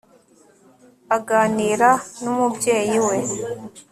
[1.17, 1.89] aganira
[2.21, 3.17] n'umubyeyi we